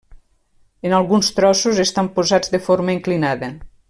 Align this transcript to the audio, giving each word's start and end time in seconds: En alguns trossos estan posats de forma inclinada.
En 0.89 0.95
alguns 0.99 1.29
trossos 1.39 1.83
estan 1.85 2.09
posats 2.17 2.51
de 2.57 2.63
forma 2.71 2.97
inclinada. 2.99 3.53